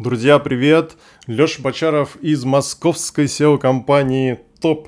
Друзья, 0.00 0.38
привет! 0.38 0.96
Леша 1.26 1.60
Бочаров 1.60 2.16
из 2.22 2.42
московской 2.46 3.26
SEO-компании 3.26 4.40
Top 4.62 4.86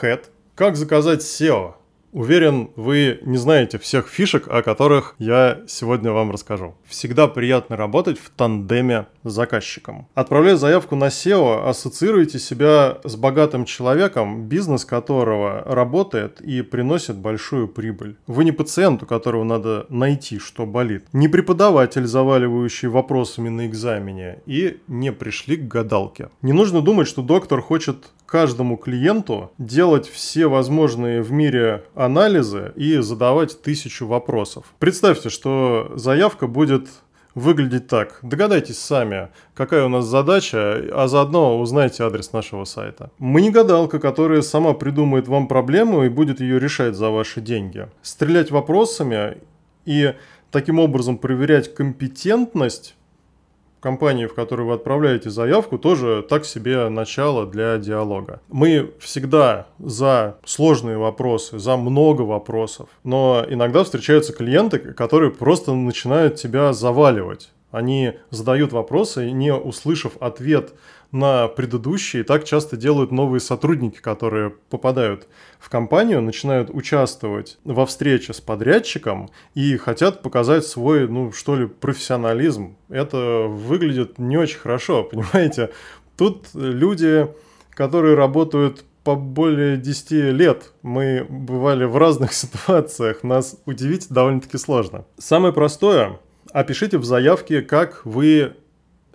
Head. 0.00 0.26
Как 0.54 0.76
заказать 0.76 1.22
SEO? 1.22 1.74
Уверен, 2.14 2.70
вы 2.76 3.18
не 3.22 3.36
знаете 3.36 3.76
всех 3.80 4.06
фишек, 4.06 4.46
о 4.46 4.62
которых 4.62 5.16
я 5.18 5.62
сегодня 5.66 6.12
вам 6.12 6.30
расскажу. 6.30 6.76
Всегда 6.86 7.26
приятно 7.26 7.76
работать 7.76 8.20
в 8.20 8.30
тандеме 8.30 9.08
с 9.24 9.32
заказчиком. 9.32 10.06
Отправляя 10.14 10.54
заявку 10.54 10.94
на 10.94 11.06
SEO, 11.06 11.68
ассоциируйте 11.68 12.38
себя 12.38 12.98
с 13.02 13.16
богатым 13.16 13.64
человеком, 13.64 14.46
бизнес 14.46 14.84
которого 14.84 15.64
работает 15.66 16.40
и 16.40 16.62
приносит 16.62 17.16
большую 17.16 17.66
прибыль. 17.66 18.14
Вы 18.28 18.44
не 18.44 18.52
пациент, 18.52 19.02
у 19.02 19.06
которого 19.06 19.42
надо 19.42 19.86
найти, 19.88 20.38
что 20.38 20.66
болит. 20.66 21.06
Не 21.12 21.26
преподаватель, 21.26 22.06
заваливающий 22.06 22.86
вопросами 22.86 23.48
на 23.48 23.66
экзамене. 23.66 24.38
И 24.46 24.78
не 24.86 25.10
пришли 25.10 25.56
к 25.56 25.66
гадалке. 25.66 26.28
Не 26.42 26.52
нужно 26.52 26.80
думать, 26.80 27.08
что 27.08 27.22
доктор 27.22 27.60
хочет 27.60 28.12
каждому 28.34 28.76
клиенту 28.76 29.52
делать 29.58 30.08
все 30.08 30.48
возможные 30.48 31.22
в 31.22 31.30
мире 31.30 31.84
анализы 31.94 32.72
и 32.74 32.96
задавать 32.96 33.62
тысячу 33.62 34.08
вопросов. 34.08 34.74
Представьте, 34.80 35.28
что 35.28 35.92
заявка 35.94 36.48
будет 36.48 36.88
выглядеть 37.36 37.86
так. 37.86 38.18
Догадайтесь 38.22 38.80
сами, 38.80 39.28
какая 39.54 39.84
у 39.84 39.88
нас 39.88 40.06
задача, 40.06 40.82
а 40.92 41.06
заодно 41.06 41.60
узнайте 41.60 42.02
адрес 42.02 42.32
нашего 42.32 42.64
сайта. 42.64 43.12
Мы 43.18 43.40
не 43.40 43.52
гадалка, 43.52 44.00
которая 44.00 44.42
сама 44.42 44.72
придумает 44.72 45.28
вам 45.28 45.46
проблему 45.46 46.02
и 46.02 46.08
будет 46.08 46.40
ее 46.40 46.58
решать 46.58 46.96
за 46.96 47.10
ваши 47.10 47.40
деньги. 47.40 47.86
Стрелять 48.02 48.50
вопросами 48.50 49.38
и 49.84 50.12
таким 50.50 50.80
образом 50.80 51.18
проверять 51.18 51.72
компетентность 51.72 52.96
компании, 53.84 54.26
в 54.26 54.34
которую 54.34 54.68
вы 54.68 54.74
отправляете 54.74 55.28
заявку, 55.30 55.78
тоже 55.78 56.24
так 56.28 56.46
себе 56.46 56.88
начало 56.88 57.46
для 57.46 57.76
диалога. 57.76 58.40
Мы 58.48 58.90
всегда 58.98 59.66
за 59.78 60.38
сложные 60.44 60.96
вопросы, 60.96 61.58
за 61.58 61.76
много 61.76 62.22
вопросов, 62.22 62.88
но 63.04 63.44
иногда 63.48 63.84
встречаются 63.84 64.32
клиенты, 64.32 64.78
которые 64.78 65.30
просто 65.30 65.74
начинают 65.74 66.36
тебя 66.36 66.72
заваливать. 66.72 67.50
Они 67.74 68.12
задают 68.30 68.72
вопросы, 68.72 69.32
не 69.32 69.52
услышав 69.52 70.12
ответ 70.20 70.74
на 71.10 71.48
предыдущие. 71.48 72.22
Так 72.22 72.44
часто 72.44 72.76
делают 72.76 73.10
новые 73.10 73.40
сотрудники, 73.40 73.98
которые 73.98 74.50
попадают 74.70 75.26
в 75.58 75.68
компанию, 75.70 76.22
начинают 76.22 76.70
участвовать 76.70 77.58
во 77.64 77.84
встрече 77.84 78.32
с 78.32 78.40
подрядчиком 78.40 79.28
и 79.54 79.76
хотят 79.76 80.22
показать 80.22 80.64
свой, 80.64 81.08
ну 81.08 81.32
что 81.32 81.56
ли, 81.56 81.66
профессионализм. 81.66 82.76
Это 82.90 83.46
выглядит 83.48 84.20
не 84.20 84.36
очень 84.36 84.58
хорошо, 84.58 85.02
понимаете? 85.10 85.70
Тут 86.16 86.46
люди, 86.54 87.26
которые 87.70 88.14
работают 88.14 88.84
по 89.02 89.16
более 89.16 89.78
10 89.78 90.10
лет 90.32 90.72
мы 90.82 91.26
бывали 91.28 91.84
в 91.86 91.96
разных 91.96 92.32
ситуациях, 92.34 93.24
нас 93.24 93.56
удивить 93.66 94.06
довольно-таки 94.10 94.58
сложно. 94.58 95.06
Самое 95.18 95.52
простое, 95.52 96.20
опишите 96.54 96.98
в 96.98 97.04
заявке, 97.04 97.60
как 97.60 98.06
вы 98.06 98.54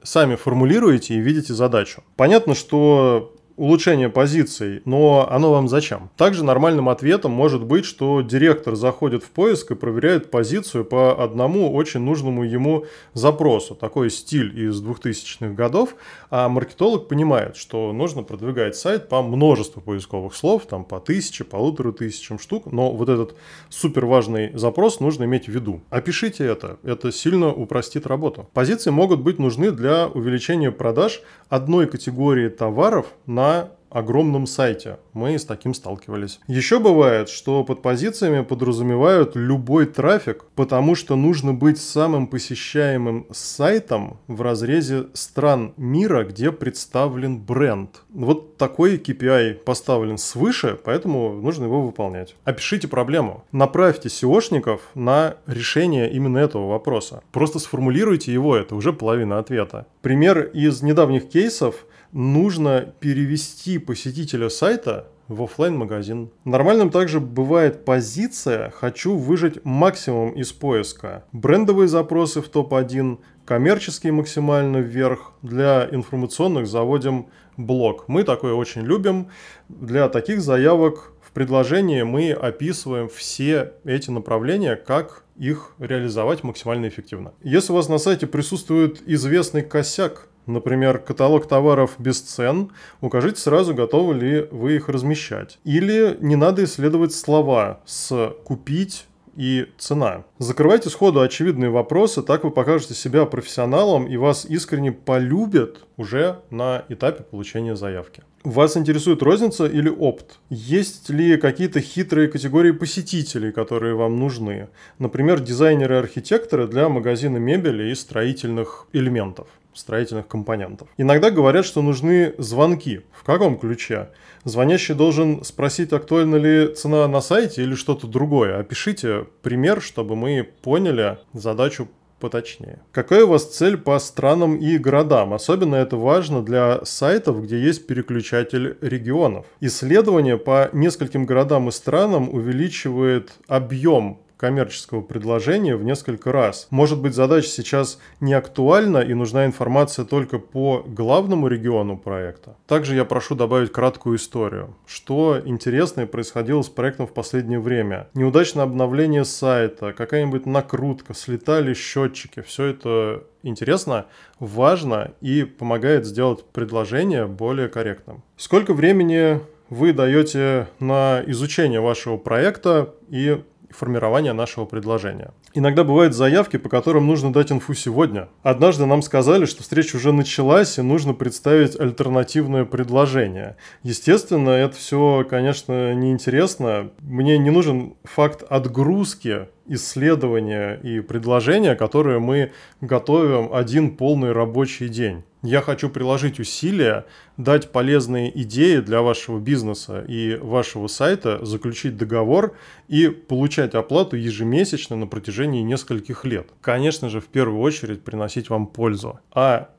сами 0.03 0.35
формулируете 0.35 1.15
и 1.15 1.19
видите 1.19 1.53
задачу. 1.53 2.03
Понятно, 2.15 2.53
что 2.53 3.35
улучшение 3.59 4.07
позиций, 4.07 4.81
но 4.85 5.27
оно 5.29 5.51
вам 5.51 5.67
зачем? 5.67 6.09
Также 6.15 6.45
нормальным 6.45 6.87
ответом 6.87 7.31
может 7.31 7.63
быть, 7.63 7.83
что 7.83 8.21
директор 8.21 8.75
заходит 8.75 9.21
в 9.23 9.29
поиск 9.31 9.71
и 9.71 9.75
проверяет 9.75 10.31
позицию 10.31 10.85
по 10.85 11.21
одному 11.21 11.73
очень 11.73 11.99
нужному 11.99 12.43
ему 12.43 12.85
запросу. 13.13 13.75
Такой 13.75 14.11
стиль 14.11 14.57
из 14.57 14.81
2000-х 14.81 15.53
годов, 15.55 15.95
а 16.29 16.47
маркетолог 16.47 17.09
понимает, 17.09 17.57
что 17.57 17.91
нужно 17.91 18.23
продвигать 18.23 18.77
сайт 18.77 19.09
по 19.09 19.21
множеству 19.21 19.81
поисковых 19.81 20.33
слов, 20.35 20.65
там 20.65 20.85
по 20.85 21.01
тысяче, 21.01 21.43
полутора 21.43 21.91
тысячам 21.91 22.39
штук, 22.39 22.71
но 22.71 22.91
вот 22.91 23.09
этот 23.09 23.35
супер 23.67 24.05
важный 24.05 24.57
запрос 24.57 25.01
нужно 25.01 25.25
иметь 25.25 25.47
в 25.47 25.49
виду. 25.49 25.81
Опишите 25.89 26.45
это, 26.45 26.77
это 26.83 27.11
сильно 27.11 27.53
упростит 27.53 28.07
работу. 28.07 28.47
Позиции 28.53 28.89
могут 28.89 29.19
быть 29.19 29.37
нужны 29.37 29.71
для 29.71 30.07
увеличения 30.07 30.71
продаж 30.71 31.21
одной 31.49 31.87
категории 31.87 32.47
товаров 32.47 33.07
на 33.25 33.48
огромном 33.89 34.47
сайте. 34.47 34.97
Мы 35.13 35.37
с 35.37 35.45
таким 35.45 35.73
сталкивались. 35.73 36.39
Еще 36.47 36.79
бывает, 36.79 37.29
что 37.29 37.63
под 37.63 37.81
позициями 37.81 38.43
подразумевают 38.43 39.35
любой 39.35 39.85
трафик, 39.85 40.45
потому 40.55 40.95
что 40.95 41.15
нужно 41.15 41.53
быть 41.53 41.79
самым 41.79 42.27
посещаемым 42.27 43.27
сайтом 43.31 44.19
в 44.27 44.41
разрезе 44.41 45.07
стран 45.13 45.73
мира, 45.77 46.23
где 46.23 46.51
представлен 46.51 47.39
бренд. 47.39 48.01
Вот 48.09 48.57
такой 48.57 48.97
KPI 48.97 49.55
поставлен 49.55 50.17
свыше, 50.17 50.77
поэтому 50.83 51.33
нужно 51.33 51.65
его 51.65 51.81
выполнять. 51.81 52.35
Опишите 52.43 52.87
проблему. 52.87 53.43
Направьте 53.51 54.09
SEOшников 54.09 54.79
на 54.93 55.35
решение 55.47 56.11
именно 56.11 56.37
этого 56.37 56.69
вопроса. 56.69 57.23
Просто 57.31 57.59
сформулируйте 57.59 58.31
его, 58.31 58.55
это 58.55 58.75
уже 58.75 58.93
половина 58.93 59.39
ответа. 59.39 59.87
Пример 60.01 60.43
из 60.53 60.81
недавних 60.81 61.29
кейсов– 61.29 61.85
нужно 62.11 62.93
перевести 62.99 63.77
посетителя 63.77 64.49
сайта 64.49 65.07
в 65.27 65.43
офлайн 65.43 65.77
магазин. 65.77 66.31
Нормальным 66.43 66.89
также 66.89 67.19
бывает 67.19 67.85
позиция 67.85 68.71
«хочу 68.71 69.15
выжать 69.15 69.63
максимум 69.63 70.31
из 70.31 70.51
поиска». 70.51 71.23
Брендовые 71.31 71.87
запросы 71.87 72.41
в 72.41 72.49
топ-1, 72.49 73.19
коммерческие 73.45 74.11
максимально 74.11 74.77
вверх, 74.77 75.33
для 75.43 75.87
информационных 75.91 76.67
заводим 76.67 77.27
блок. 77.57 78.07
Мы 78.07 78.23
такое 78.23 78.53
очень 78.53 78.81
любим. 78.81 79.27
Для 79.67 80.09
таких 80.09 80.41
заявок 80.41 81.13
в 81.21 81.31
предложении 81.31 82.01
мы 82.01 82.31
описываем 82.31 83.07
все 83.07 83.73
эти 83.85 84.09
направления, 84.09 84.75
как 84.75 85.25
их 85.37 85.73
реализовать 85.77 86.43
максимально 86.43 86.87
эффективно. 86.87 87.33
Если 87.43 87.71
у 87.71 87.75
вас 87.75 87.87
на 87.87 87.99
сайте 87.99 88.25
присутствует 88.25 89.01
известный 89.07 89.61
косяк 89.61 90.28
например, 90.49 90.99
каталог 90.99 91.47
товаров 91.47 91.95
без 91.97 92.21
цен, 92.21 92.71
укажите 93.01 93.39
сразу, 93.39 93.73
готовы 93.73 94.13
ли 94.15 94.47
вы 94.51 94.75
их 94.75 94.89
размещать. 94.89 95.59
Или 95.63 96.17
не 96.19 96.35
надо 96.35 96.63
исследовать 96.63 97.13
слова 97.13 97.81
с 97.85 98.33
«купить», 98.43 99.05
и 99.39 99.67
цена. 99.77 100.25
Закрывайте 100.37 100.89
сходу 100.89 101.21
очевидные 101.21 101.69
вопросы, 101.69 102.21
так 102.21 102.43
вы 102.43 102.51
покажете 102.51 102.93
себя 102.93 103.25
профессионалом 103.25 104.05
и 104.05 104.17
вас 104.17 104.43
искренне 104.43 104.91
полюбят 104.91 105.85
уже 105.95 106.39
на 106.49 106.83
этапе 106.89 107.23
получения 107.23 107.77
заявки. 107.77 108.23
Вас 108.43 108.75
интересует 108.75 109.21
розница 109.21 109.65
или 109.65 109.89
опт? 109.89 110.39
Есть 110.49 111.09
ли 111.09 111.37
какие-то 111.37 111.79
хитрые 111.79 112.27
категории 112.27 112.71
посетителей, 112.71 113.51
которые 113.51 113.95
вам 113.95 114.17
нужны? 114.17 114.67
Например, 114.97 115.39
дизайнеры 115.39 115.95
и 115.95 115.99
архитекторы 115.99 116.67
для 116.67 116.89
магазина 116.89 117.37
мебели 117.37 117.91
и 117.91 117.95
строительных 117.95 118.87
элементов 118.91 119.47
строительных 119.73 120.27
компонентов. 120.27 120.87
Иногда 120.97 121.31
говорят, 121.31 121.65
что 121.65 121.81
нужны 121.81 122.33
звонки. 122.37 123.01
В 123.11 123.23
каком 123.23 123.57
ключе? 123.57 124.09
Звонящий 124.43 124.95
должен 124.95 125.43
спросить, 125.43 125.93
актуальна 125.93 126.35
ли 126.35 126.73
цена 126.73 127.07
на 127.07 127.21
сайте 127.21 127.63
или 127.63 127.75
что-то 127.75 128.07
другое. 128.07 128.59
Опишите 128.59 129.27
пример, 129.41 129.81
чтобы 129.81 130.15
мы 130.15 130.47
поняли 130.61 131.17
задачу 131.33 131.87
поточнее. 132.19 132.79
Какая 132.91 133.25
у 133.25 133.29
вас 133.29 133.45
цель 133.45 133.77
по 133.77 133.97
странам 133.99 134.57
и 134.57 134.77
городам? 134.77 135.33
Особенно 135.33 135.75
это 135.75 135.97
важно 135.97 136.43
для 136.43 136.83
сайтов, 136.83 137.43
где 137.43 137.59
есть 137.59 137.87
переключатель 137.87 138.77
регионов. 138.81 139.45
Исследование 139.61 140.37
по 140.37 140.69
нескольким 140.73 141.25
городам 141.25 141.69
и 141.69 141.71
странам 141.71 142.29
увеличивает 142.29 143.31
объем 143.47 144.19
коммерческого 144.39 145.01
предложения 145.01 145.75
в 145.75 145.83
несколько 145.83 146.31
раз. 146.31 146.67
Может 146.69 147.01
быть, 147.01 147.13
задача 147.13 147.49
сейчас 147.49 147.99
не 148.21 148.33
актуальна 148.33 148.99
и 148.99 149.13
нужна 149.13 149.45
информация 149.45 150.05
только 150.05 150.39
по 150.39 150.81
главному 150.87 151.49
региону 151.49 151.97
проекта. 151.97 152.55
Также 152.65 152.95
я 152.95 153.03
прошу 153.03 153.35
добавить 153.35 153.73
краткую 153.73 154.17
историю. 154.17 154.75
Что 154.87 155.41
интересное 155.43 156.05
происходило 156.05 156.61
с 156.61 156.69
проектом 156.69 157.05
в 157.05 157.13
последнее 157.13 157.59
время? 157.59 158.07
Неудачное 158.13 158.63
обновление 158.63 159.25
сайта, 159.25 159.91
какая-нибудь 159.91 160.45
накрутка, 160.45 161.13
слетали 161.13 161.73
счетчики. 161.73 162.41
Все 162.41 162.67
это 162.67 163.25
интересно, 163.43 164.05
важно 164.39 165.11
и 165.19 165.43
помогает 165.43 166.05
сделать 166.05 166.45
предложение 166.45 167.27
более 167.27 167.67
корректным. 167.67 168.23
Сколько 168.37 168.73
времени 168.73 169.41
вы 169.69 169.91
даете 169.91 170.67
на 170.79 171.21
изучение 171.27 171.81
вашего 171.81 172.17
проекта 172.17 172.93
и 173.09 173.43
формирования 173.71 174.33
нашего 174.33 174.65
предложения. 174.65 175.31
Иногда 175.53 175.83
бывают 175.83 176.13
заявки, 176.13 176.57
по 176.57 176.69
которым 176.69 177.07
нужно 177.07 177.31
дать 177.33 177.51
инфу 177.51 177.73
сегодня. 177.73 178.29
Однажды 178.43 178.85
нам 178.85 179.01
сказали, 179.01 179.45
что 179.45 179.63
встреча 179.63 179.95
уже 179.95 180.11
началась 180.11 180.77
и 180.77 180.81
нужно 180.81 181.13
представить 181.13 181.79
альтернативное 181.79 182.65
предложение. 182.65 183.55
Естественно, 183.83 184.49
это 184.49 184.75
все, 184.75 185.25
конечно, 185.29 185.93
неинтересно. 185.93 186.91
Мне 186.99 187.37
не 187.37 187.49
нужен 187.49 187.95
факт 188.03 188.43
отгрузки 188.43 189.47
исследования 189.67 190.79
и 190.81 190.99
предложения, 190.99 191.75
которые 191.75 192.19
мы 192.19 192.51
готовим 192.81 193.53
один 193.53 193.95
полный 193.95 194.31
рабочий 194.31 194.89
день. 194.89 195.23
Я 195.41 195.61
хочу 195.61 195.89
приложить 195.89 196.39
усилия, 196.39 197.05
дать 197.37 197.71
полезные 197.71 198.29
идеи 198.41 198.77
для 198.77 199.01
вашего 199.01 199.39
бизнеса 199.39 200.03
и 200.05 200.35
вашего 200.35 200.87
сайта, 200.87 201.45
заключить 201.45 201.95
договор 201.95 202.55
и 202.89 203.07
получать 203.07 203.73
оплату 203.73 204.17
ежемесячно 204.17 204.97
на 204.97 205.07
протяжении 205.07 205.61
нескольких 205.61 206.25
лет. 206.25 206.49
Конечно 206.59 207.07
же, 207.07 207.21
в 207.21 207.27
первую 207.27 207.61
очередь 207.61 208.03
приносить 208.03 208.49
вам 208.49 208.67
пользу. 208.67 209.19
А 209.31 209.69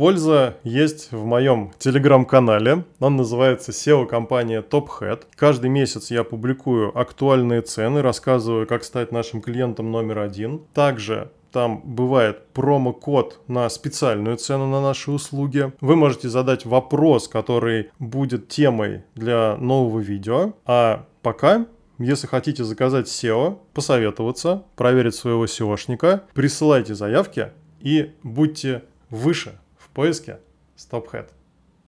Польза 0.00 0.56
есть 0.64 1.12
в 1.12 1.26
моем 1.26 1.72
телеграм-канале. 1.78 2.84
Он 3.00 3.16
называется 3.16 3.72
SEO-компания 3.72 4.62
Top 4.62 4.86
Hat. 4.98 5.24
Каждый 5.34 5.68
месяц 5.68 6.10
я 6.10 6.24
публикую 6.24 6.96
актуальные 6.98 7.60
цены, 7.60 8.00
рассказываю, 8.00 8.66
как 8.66 8.84
стать 8.84 9.12
нашим 9.12 9.42
клиентом 9.42 9.90
номер 9.90 10.20
один. 10.20 10.62
Также 10.72 11.30
там 11.52 11.82
бывает 11.84 12.46
промокод 12.52 13.40
на 13.48 13.68
специальную 13.68 14.36
цену 14.36 14.66
на 14.66 14.80
наши 14.80 15.10
услуги. 15.10 15.72
Вы 15.80 15.96
можете 15.96 16.28
задать 16.28 16.64
вопрос, 16.64 17.28
который 17.28 17.90
будет 17.98 18.48
темой 18.48 19.04
для 19.14 19.56
нового 19.56 20.00
видео. 20.00 20.54
А 20.64 21.06
пока 21.22 21.66
если 21.98 22.26
хотите 22.26 22.64
заказать 22.64 23.08
SEO, 23.08 23.58
посоветоваться, 23.74 24.64
проверить 24.74 25.14
своего 25.14 25.44
SEOшника, 25.44 26.22
присылайте 26.32 26.94
заявки 26.94 27.52
и 27.80 28.12
будьте 28.22 28.84
выше 29.10 29.58
в 29.76 29.90
поиске 29.90 30.38
StopHead. 30.78 31.28